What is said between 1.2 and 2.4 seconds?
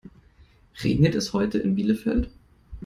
heute in Bielefeld?